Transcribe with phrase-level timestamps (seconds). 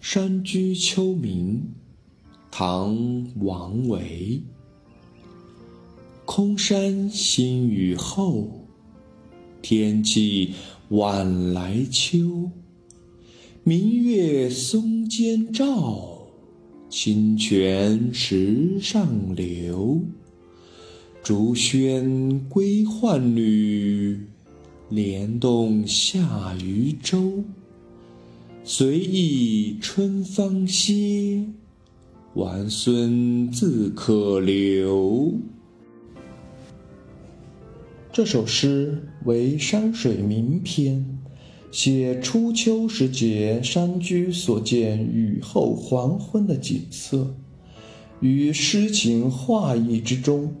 [0.00, 1.60] 山居秋暝，
[2.50, 2.94] 唐·
[3.40, 4.40] 王维。
[6.24, 8.48] 空山新雨后，
[9.60, 10.54] 天气
[10.90, 12.50] 晚来秋。
[13.64, 16.28] 明月松间照，
[16.88, 20.00] 清泉石上流。
[21.24, 24.18] 竹喧归浣女，
[24.88, 27.42] 莲动下渔舟。
[28.70, 31.42] 随意春芳歇，
[32.34, 35.32] 王孙自可留。
[38.12, 41.18] 这首诗为山水名篇。
[41.70, 47.34] 写初秋时节山居所见雨后黄昏的景色，
[48.20, 50.54] 于诗情画意之中，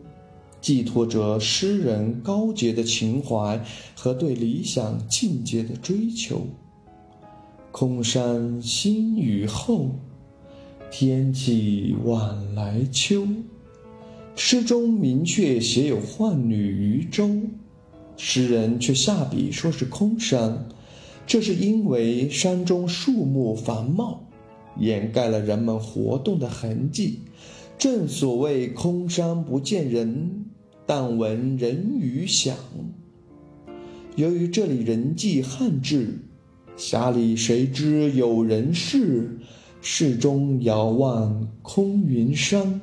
[0.62, 3.62] 寄托着诗人高洁的情怀
[3.94, 6.46] 和对理想境界的追求。
[7.78, 10.00] 空山新雨后，
[10.90, 13.24] 天气晚来秋。
[14.34, 17.30] 诗中明确写有浣女渔舟，
[18.16, 20.66] 诗人却下笔说是空山。
[21.24, 24.28] 这是因为山中树木繁茂，
[24.76, 27.20] 掩盖了人们活动的痕迹。
[27.78, 30.46] 正所谓“空山不见人，
[30.84, 32.56] 但闻人语响”。
[34.16, 36.18] 由于这里人迹罕至，
[36.78, 39.40] 匣里谁知有人事？
[39.80, 42.80] 室中遥望空云山，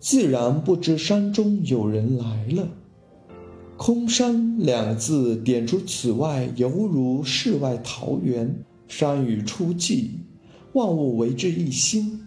[0.00, 2.68] 自然不知山中有人来了。
[3.76, 8.64] 空山两字点出此外，犹如世外桃源。
[8.88, 10.10] 山雨初霁，
[10.72, 12.20] 万物为之一新。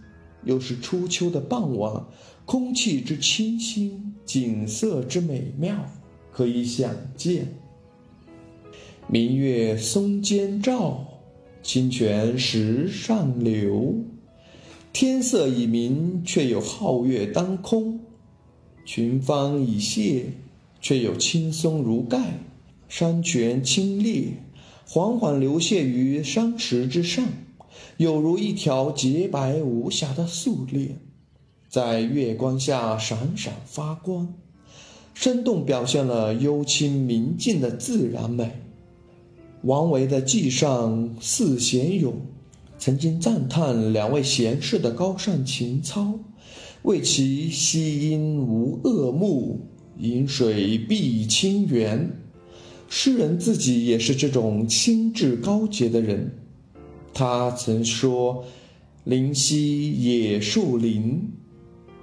[0.46, 2.06] 又是初秋的傍晚，
[2.46, 5.76] 空气之清新，景色之美妙，
[6.32, 7.60] 可以想见。
[9.08, 11.06] 明月松间照，
[11.62, 13.96] 清泉石上流。
[14.92, 18.00] 天色已明，却有皓月当空。
[18.86, 20.26] 群芳已谢。
[20.84, 22.42] 却又青松如盖，
[22.90, 24.32] 山泉清冽，
[24.86, 27.26] 缓缓流泻于山石之上，
[27.96, 31.00] 有如一条洁白无瑕的素链，
[31.70, 34.34] 在月光下闪闪发光，
[35.14, 38.52] 生动表现了幽清明净的自然美。
[39.64, 42.16] 王维的寄上四贤咏，
[42.78, 46.20] 曾经赞叹两位贤士的高尚情操，
[46.82, 49.62] 为其惜音无恶目。
[50.00, 52.12] 饮水必清源，
[52.90, 56.40] 诗人自己也是这种心智高洁的人。
[57.14, 58.44] 他曾说
[59.06, 61.22] ：“林溪野树林，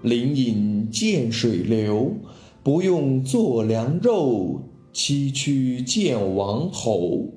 [0.00, 2.14] 林隐见水流。
[2.62, 7.34] 不用做良肉，崎岖见王侯。”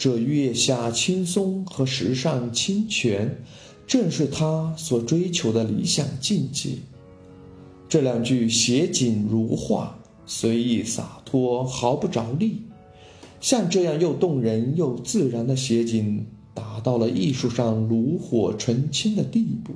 [0.00, 3.36] 这月下青松和石上清泉，
[3.86, 6.70] 正是他所追求的理想境界。
[7.86, 12.62] 这两句写景如画，随意洒脱，毫不着力。
[13.42, 16.24] 像这样又动人又自然的写景，
[16.54, 19.74] 达到了艺术上炉火纯青的地步，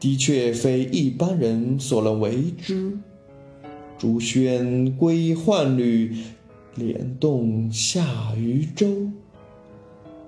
[0.00, 2.98] 的确非一般人所能为之。
[3.96, 6.16] 竹喧归浣女，
[6.74, 9.08] 莲动下渔舟。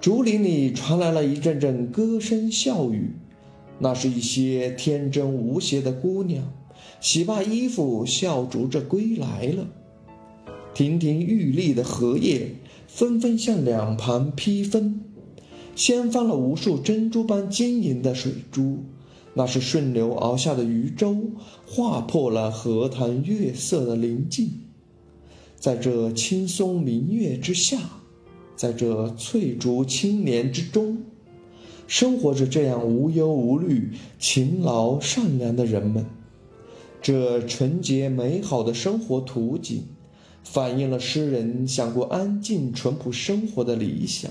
[0.01, 3.11] 竹林里传来了一阵阵歌声笑语，
[3.81, 6.53] 那是一些天真无邪的姑娘。
[7.01, 9.67] 洗罢衣服，笑逐着归来了。
[10.73, 12.55] 亭亭玉立的荷叶
[12.87, 15.01] 纷纷向两旁披风，
[15.75, 18.85] 掀翻了无数珍珠般晶莹的水珠。
[19.35, 21.17] 那是顺流而下的渔舟，
[21.67, 24.49] 划破了荷塘月色的宁静。
[25.57, 27.79] 在这青松明月之下，
[28.59, 30.99] 在这翠竹青莲之中，
[31.87, 36.05] 生活着这样无忧无虑、勤劳善良的人们。
[37.01, 39.85] 这纯洁美好的生活图景，
[40.43, 44.29] 反映了诗人想过安静淳朴生活的理想，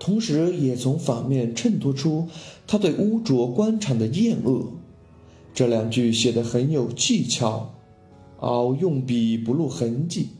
[0.00, 2.26] 同时也从反面衬托出
[2.66, 4.72] 他对污浊官场的厌恶。
[5.54, 7.76] 这两句写得很有技巧，
[8.40, 10.30] 而用笔不露痕迹，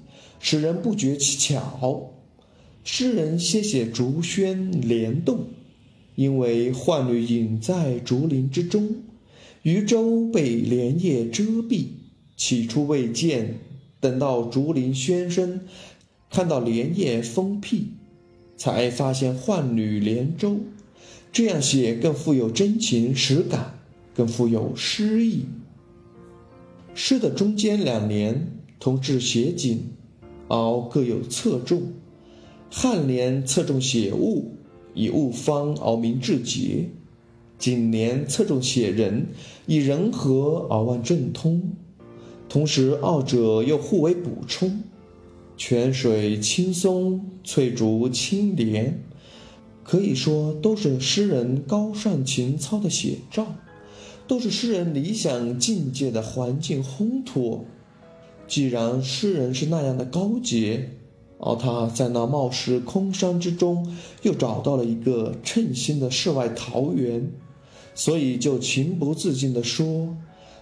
[0.41, 2.11] 使人不觉其巧。
[2.93, 5.47] 诗人先写竹喧莲动，
[6.17, 8.97] 因为浣女隐在竹林之中。
[9.63, 11.87] 渔舟被莲叶遮蔽，
[12.37, 13.61] 起初未见，
[14.01, 15.61] 等到竹林喧声，
[16.31, 17.91] 看到莲叶封辟，
[18.57, 20.57] 才发现浣女莲舟。
[21.31, 23.79] 这样写更富有真情实感，
[24.13, 25.45] 更富有诗意。
[26.93, 28.49] 诗的中间两联
[28.81, 29.81] 同治写景，
[30.49, 31.93] 而各有侧重。
[32.71, 34.53] 颔联侧重写物，
[34.95, 36.89] 以物方而明志节；
[37.59, 39.27] 景年侧重写人，
[39.67, 41.73] 以人和而万正通。
[42.49, 44.83] 同时，二者又互为补充。
[45.57, 49.03] 泉水青松，翠竹清莲，
[49.83, 53.57] 可以说都是诗人高尚情操的写照，
[54.27, 57.65] 都是诗人理想境界的环境烘托。
[58.49, 60.91] 既然诗人是那样的高洁，
[61.41, 67.31] 而他在那貌似空山之中又找到了一个称心的世外桃源，
[67.95, 70.17] 所以就情不自禁地说：“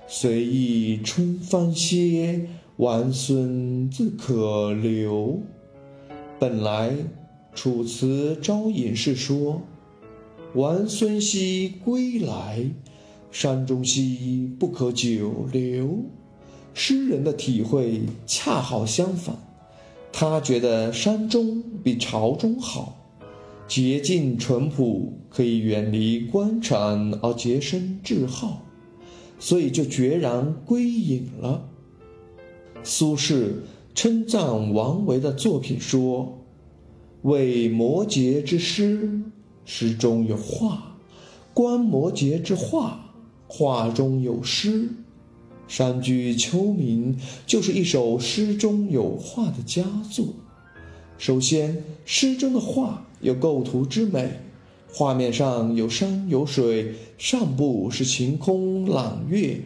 [0.06, 2.48] 随意春芳歇。”
[2.78, 5.40] 王孙自可留。
[6.38, 6.90] 本来
[7.52, 9.62] 《楚辞·招隐士》说
[10.54, 12.70] ：“王孙兮归来，
[13.32, 16.04] 山中兮不可久留。”
[16.72, 19.34] 诗人的体会恰好相反，
[20.20, 23.14] 他觉得山中比朝中好，
[23.68, 28.64] 洁净淳朴，可以远离官场而洁身自好，
[29.38, 31.68] 所以就决然归隐了。
[32.82, 33.48] 苏轼
[33.94, 36.44] 称赞王维的作品说
[37.22, 39.22] ：“为摩诘之诗，
[39.64, 40.96] 诗中有画；
[41.54, 43.14] 观摩诘之画，
[43.46, 44.88] 画中有诗。
[45.68, 47.14] 山居秋暝
[47.46, 50.34] 就是一首诗中有画的佳作。
[51.18, 54.40] 首先，诗中的画有构图之美，
[54.90, 59.60] 画面上有山有水，上部是晴空朗月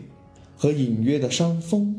[0.57, 1.99] 和隐约的山峰。”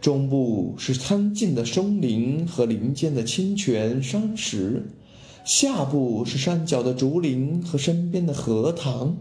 [0.00, 4.86] 中部是苍劲的松林和林间的清泉山石，
[5.44, 9.16] 下部是山脚的竹林和身边的荷塘。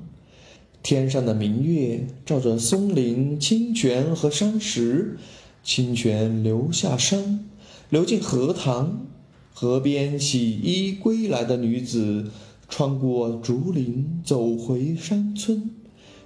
[0.83, 5.17] 天上的明月照着松林、清泉和山石，
[5.63, 7.45] 清泉流下山，
[7.89, 9.07] 流进荷塘。
[9.53, 12.29] 河边洗衣归来的女子，
[12.67, 15.69] 穿过竹林走回山村。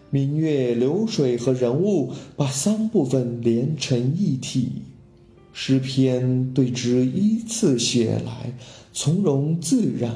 [0.09, 4.81] 明月、流水和人物把三部分连成一体，
[5.53, 8.53] 诗篇对之依次写来，
[8.91, 10.15] 从容自然，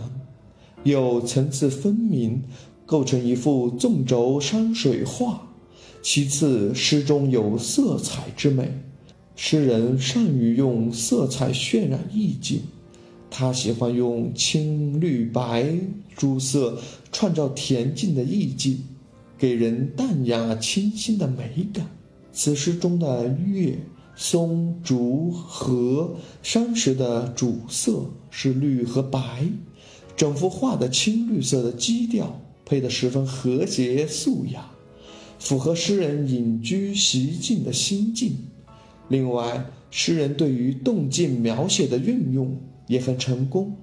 [0.84, 2.42] 又层次分明，
[2.92, 5.48] 构成一幅纵轴山水画。
[6.02, 8.70] 其次，诗中有色彩之美，
[9.38, 12.64] 诗人善于用色彩渲染意境，
[13.30, 15.74] 他喜欢用青、绿、白
[16.18, 16.78] 诸色
[17.14, 18.84] 创造恬静的意境。
[19.38, 21.90] 给人淡雅清新的美感。
[22.34, 23.80] 此诗中的月、
[24.18, 29.48] 松、竹、荷、山石的主色是绿和白，
[30.18, 32.40] 整幅画的青绿色的基调
[32.72, 34.72] 配得十分和谐素雅，
[35.38, 38.34] 符合诗人隐居习静的心境。
[39.10, 42.58] 另外，诗人对于动静描写的运用
[42.88, 43.76] 也很成功。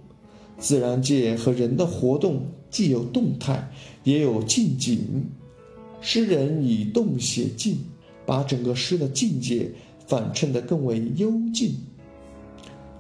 [0.56, 3.70] 自然界和人的活动既有动态，
[4.04, 5.26] 也有静景。
[6.00, 7.76] 诗人以动写静，
[8.24, 9.70] 把整个诗的境界
[10.06, 11.74] 反衬得更为幽静。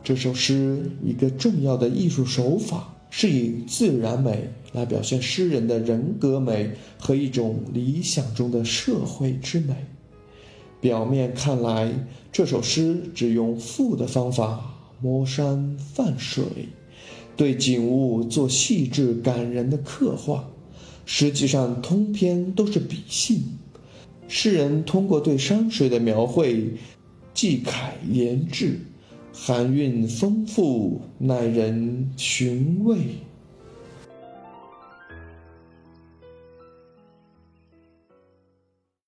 [0.04, 9.74] 这首诗一个重要的艺术手法是以自然美来表现诗人的人格美和一种理想中的社会之美。
[10.80, 11.92] 表面看来，
[12.30, 16.44] 这首诗只用赋的方法摸山泛水，
[17.36, 20.48] 对景物做细致感人的刻画。
[21.04, 23.42] 实际上，通篇都是比兴。
[24.28, 26.74] 诗人通过对山水的描绘，
[27.32, 28.78] 既楷言志，
[29.40, 32.98] 含蕴丰富，耐人寻味。